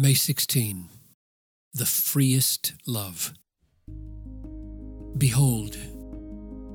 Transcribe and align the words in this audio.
May 0.00 0.14
16. 0.14 0.88
The 1.74 1.84
freest 1.84 2.72
love. 2.86 3.34
Behold, 5.18 5.76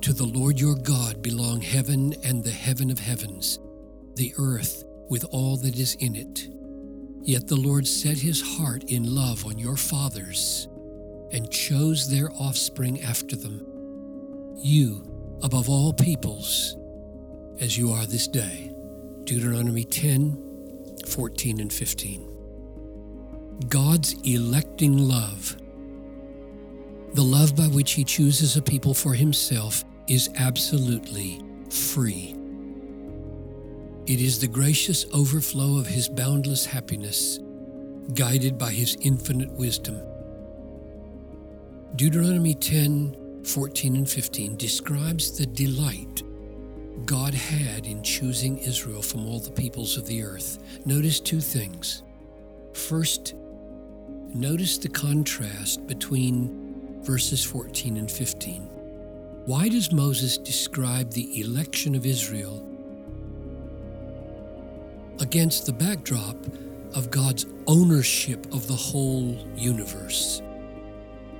to 0.00 0.14
the 0.14 0.24
Lord 0.24 0.58
your 0.58 0.74
God 0.74 1.20
belong 1.20 1.60
heaven 1.60 2.14
and 2.24 2.42
the 2.42 2.50
heaven 2.50 2.90
of 2.90 2.98
heavens, 2.98 3.58
the 4.16 4.32
earth 4.38 4.84
with 5.10 5.26
all 5.32 5.58
that 5.58 5.76
is 5.76 5.96
in 5.96 6.16
it. 6.16 6.48
Yet 7.20 7.46
the 7.46 7.60
Lord 7.60 7.86
set 7.86 8.16
his 8.16 8.40
heart 8.40 8.84
in 8.84 9.14
love 9.14 9.44
on 9.44 9.58
your 9.58 9.76
fathers 9.76 10.66
and 11.30 11.50
chose 11.50 12.08
their 12.08 12.30
offspring 12.32 13.02
after 13.02 13.36
them, 13.36 13.60
you 14.56 15.04
above 15.42 15.68
all 15.68 15.92
peoples, 15.92 16.74
as 17.60 17.76
you 17.76 17.92
are 17.92 18.06
this 18.06 18.26
day. 18.26 18.72
Deuteronomy 19.24 19.84
10 19.84 20.96
14 21.06 21.60
and 21.60 21.70
15. 21.70 22.29
God's 23.68 24.14
electing 24.24 24.96
love. 24.96 25.56
The 27.12 27.22
love 27.22 27.54
by 27.54 27.66
which 27.66 27.92
He 27.92 28.04
chooses 28.04 28.56
a 28.56 28.62
people 28.62 28.94
for 28.94 29.12
Himself 29.14 29.84
is 30.06 30.30
absolutely 30.36 31.42
free. 31.68 32.36
It 34.06 34.20
is 34.20 34.40
the 34.40 34.48
gracious 34.48 35.04
overflow 35.12 35.76
of 35.78 35.86
His 35.86 36.08
boundless 36.08 36.64
happiness, 36.64 37.38
guided 38.14 38.56
by 38.56 38.70
His 38.70 38.96
infinite 39.02 39.52
wisdom. 39.52 40.00
Deuteronomy 41.96 42.54
10 42.54 43.16
14 43.44 43.96
and 43.96 44.08
15 44.08 44.56
describes 44.56 45.36
the 45.36 45.46
delight 45.46 46.22
God 47.06 47.34
had 47.34 47.86
in 47.86 48.02
choosing 48.02 48.58
Israel 48.58 49.02
from 49.02 49.26
all 49.26 49.38
the 49.40 49.50
peoples 49.50 49.96
of 49.96 50.06
the 50.06 50.22
earth. 50.22 50.58
Notice 50.84 51.20
two 51.20 51.40
things. 51.40 52.02
First, 52.74 53.34
notice 54.34 54.78
the 54.78 54.88
contrast 54.88 55.86
between 55.86 57.02
verses 57.02 57.44
14 57.44 57.96
and 57.96 58.10
15. 58.10 58.62
Why 59.46 59.68
does 59.68 59.92
Moses 59.92 60.38
describe 60.38 61.10
the 61.10 61.40
election 61.40 61.94
of 61.94 62.06
Israel 62.06 62.66
against 65.18 65.66
the 65.66 65.72
backdrop 65.72 66.36
of 66.94 67.10
God's 67.10 67.46
ownership 67.66 68.46
of 68.52 68.66
the 68.66 68.74
whole 68.74 69.36
universe? 69.56 70.42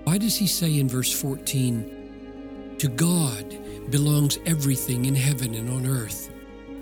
Why 0.04 0.18
does 0.18 0.36
he 0.36 0.46
say 0.46 0.78
in 0.78 0.88
verse 0.88 1.12
14, 1.12 2.76
To 2.78 2.88
God 2.88 3.56
belongs 3.90 4.38
everything 4.46 5.04
in 5.04 5.14
heaven 5.14 5.54
and 5.54 5.70
on 5.70 5.86
earth? 5.86 6.30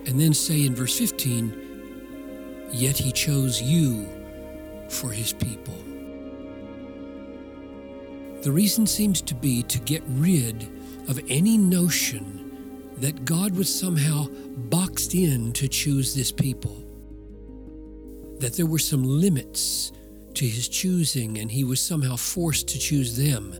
And 0.06 0.18
then 0.18 0.32
say 0.32 0.64
in 0.64 0.74
verse 0.74 0.96
15, 0.98 2.68
Yet 2.70 2.96
he 2.96 3.12
chose 3.12 3.60
you 3.60 4.06
for 4.88 5.10
his 5.10 5.32
people. 5.32 5.74
The 8.42 8.52
reason 8.52 8.86
seems 8.86 9.20
to 9.22 9.34
be 9.34 9.62
to 9.64 9.78
get 9.80 10.02
rid 10.06 10.68
of 11.08 11.20
any 11.28 11.58
notion 11.58 12.92
that 12.98 13.24
God 13.24 13.56
was 13.56 13.72
somehow 13.72 14.28
boxed 14.70 15.14
in 15.14 15.52
to 15.54 15.68
choose 15.68 16.14
this 16.14 16.30
people, 16.30 16.84
that 18.38 18.54
there 18.54 18.66
were 18.66 18.78
some 18.78 19.02
limits 19.02 19.92
to 20.34 20.46
his 20.46 20.68
choosing 20.68 21.38
and 21.38 21.50
he 21.50 21.64
was 21.64 21.80
somehow 21.80 22.16
forced 22.16 22.68
to 22.68 22.78
choose 22.78 23.16
them. 23.16 23.54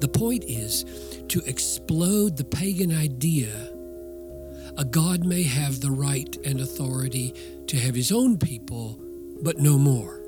The 0.00 0.08
point 0.08 0.44
is 0.44 0.84
to 1.28 1.40
explode 1.46 2.36
the 2.36 2.44
pagan 2.44 2.90
idea 2.90 3.72
a 4.78 4.84
God 4.86 5.24
may 5.24 5.42
have 5.42 5.80
the 5.80 5.90
right 5.90 6.34
and 6.46 6.60
authority 6.60 7.34
to 7.66 7.78
have 7.78 7.94
his 7.94 8.10
own 8.10 8.38
people, 8.38 8.98
but 9.42 9.58
no 9.58 9.76
more. 9.76 10.22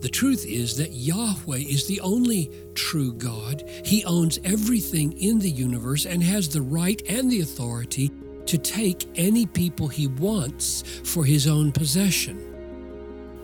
The 0.00 0.08
truth 0.08 0.46
is 0.46 0.76
that 0.78 0.92
Yahweh 0.92 1.58
is 1.58 1.86
the 1.86 2.00
only 2.00 2.50
true 2.74 3.12
God. 3.12 3.68
He 3.84 4.02
owns 4.06 4.38
everything 4.44 5.12
in 5.18 5.38
the 5.38 5.50
universe 5.50 6.06
and 6.06 6.22
has 6.22 6.48
the 6.48 6.62
right 6.62 7.02
and 7.06 7.30
the 7.30 7.42
authority 7.42 8.10
to 8.46 8.56
take 8.56 9.06
any 9.16 9.44
people 9.44 9.88
he 9.88 10.06
wants 10.06 10.82
for 11.04 11.24
his 11.24 11.46
own 11.46 11.70
possession. 11.70 12.46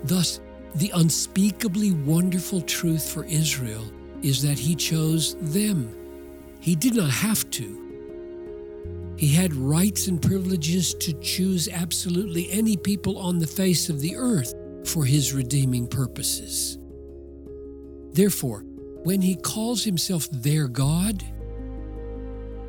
Thus, 0.04 0.41
the 0.76 0.91
unspeakably 0.94 1.92
wonderful 1.92 2.62
truth 2.62 3.10
for 3.10 3.25
Israel 3.25 3.84
is 4.22 4.41
that 4.42 4.59
he 4.59 4.75
chose 4.75 5.36
them. 5.41 5.94
He 6.60 6.75
did 6.75 6.94
not 6.94 7.10
have 7.10 7.48
to. 7.50 7.82
He 9.19 9.28
had 9.28 9.54
rights 9.54 10.09
and 10.09 10.20
privileges 10.20 10.94
to 10.94 11.12
choose 11.20 11.69
absolutely 11.69 12.50
any 12.50 12.76
people 12.76 13.19
on 13.19 13.38
the 13.38 13.47
face 13.47 13.88
of 13.91 14.00
the 14.00 14.16
earth 14.16 14.54
for 14.86 15.04
his 15.04 15.32
redeeming 15.32 15.86
purposes. 15.86 16.78
Therefore, 18.12 18.64
when 19.02 19.20
he 19.20 19.36
calls 19.36 19.84
himself 19.84 20.28
their 20.30 20.69
God, 20.69 21.22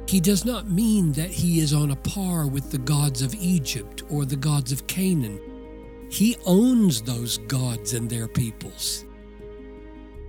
he 0.08 0.20
does 0.20 0.46
not 0.46 0.70
mean 0.70 1.12
that 1.14 1.30
he 1.30 1.60
is 1.60 1.74
on 1.74 1.92
a 1.92 1.96
par 1.96 2.48
with 2.48 2.72
the 2.72 2.78
gods 2.78 3.22
of 3.22 3.36
Egypt 3.36 4.04
or 4.10 4.26
the 4.26 4.36
gods 4.36 4.72
of 4.72 4.88
Canaan. 4.88 5.40
He 6.10 6.38
owns 6.46 7.02
those 7.02 7.38
gods 7.40 7.94
and 7.94 8.10
their 8.10 8.28
peoples. 8.28 9.04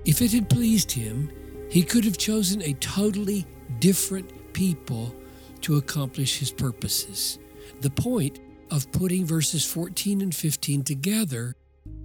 If 0.05 0.23
it 0.23 0.33
had 0.33 0.49
pleased 0.49 0.91
him, 0.91 1.31
he 1.71 1.83
could 1.83 2.05
have 2.05 2.19
chosen 2.19 2.63
a 2.63 2.73
totally 2.75 3.47
different 3.79 4.53
people 4.53 5.15
to 5.61 5.77
accomplish 5.77 6.39
his 6.39 6.51
purposes. 6.51 7.39
The 7.81 7.91
point 7.91 8.41
of 8.71 8.91
putting 8.91 9.25
verses 9.25 9.65
14 9.65 10.21
and 10.21 10.35
15 10.35 10.83
together 10.83 11.55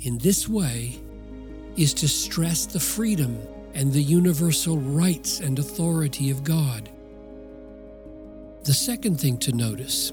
in 0.01 0.17
this 0.17 0.47
way 0.47 0.99
is 1.77 1.93
to 1.95 2.07
stress 2.07 2.65
the 2.65 2.79
freedom 2.79 3.39
and 3.73 3.91
the 3.91 4.01
universal 4.01 4.77
rights 4.77 5.39
and 5.39 5.57
authority 5.57 6.29
of 6.29 6.43
God. 6.43 6.89
The 8.63 8.73
second 8.73 9.19
thing 9.19 9.37
to 9.39 9.51
notice 9.51 10.11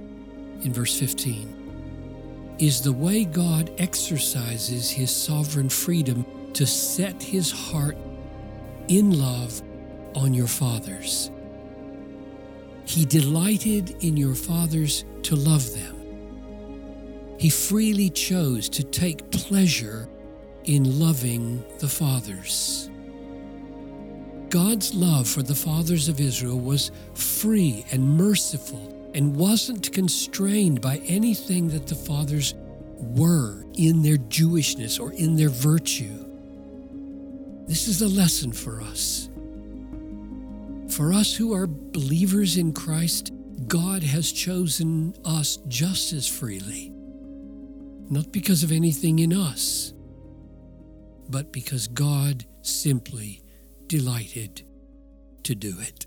in 0.62 0.72
verse 0.72 0.98
15 0.98 2.56
is 2.58 2.82
the 2.82 2.92
way 2.92 3.24
God 3.24 3.70
exercises 3.78 4.90
his 4.90 5.14
sovereign 5.14 5.68
freedom 5.68 6.24
to 6.54 6.66
set 6.66 7.22
his 7.22 7.50
heart 7.50 7.96
in 8.88 9.18
love 9.18 9.62
on 10.14 10.34
your 10.34 10.48
fathers. 10.48 11.30
He 12.84 13.04
delighted 13.04 14.02
in 14.02 14.16
your 14.16 14.34
fathers 14.34 15.04
to 15.22 15.36
love 15.36 15.72
them. 15.74 15.99
He 17.40 17.48
freely 17.48 18.10
chose 18.10 18.68
to 18.68 18.84
take 18.84 19.30
pleasure 19.30 20.06
in 20.64 21.00
loving 21.00 21.64
the 21.78 21.88
fathers. 21.88 22.90
God's 24.50 24.92
love 24.94 25.26
for 25.26 25.42
the 25.42 25.54
fathers 25.54 26.10
of 26.10 26.20
Israel 26.20 26.60
was 26.60 26.90
free 27.14 27.86
and 27.92 28.06
merciful 28.06 29.10
and 29.14 29.34
wasn't 29.34 29.90
constrained 29.90 30.82
by 30.82 30.98
anything 31.06 31.68
that 31.68 31.86
the 31.86 31.94
fathers 31.94 32.52
were 32.98 33.64
in 33.72 34.02
their 34.02 34.18
Jewishness 34.18 35.00
or 35.00 35.10
in 35.14 35.34
their 35.34 35.48
virtue. 35.48 36.26
This 37.66 37.88
is 37.88 38.02
a 38.02 38.08
lesson 38.08 38.52
for 38.52 38.82
us. 38.82 39.30
For 40.94 41.14
us 41.14 41.34
who 41.34 41.54
are 41.54 41.66
believers 41.66 42.58
in 42.58 42.74
Christ, 42.74 43.32
God 43.66 44.02
has 44.02 44.30
chosen 44.30 45.14
us 45.24 45.58
just 45.68 46.12
as 46.12 46.28
freely, 46.28 46.92
not 48.10 48.32
because 48.32 48.62
of 48.64 48.72
anything 48.72 49.20
in 49.20 49.32
us, 49.32 49.94
but 51.28 51.52
because 51.52 51.86
God 51.86 52.44
simply 52.62 53.42
delighted 53.86 54.62
to 55.44 55.54
do 55.54 55.76
it. 55.78 56.06